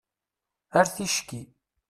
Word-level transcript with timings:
Ar 0.79 0.87
ticki! 0.95 1.41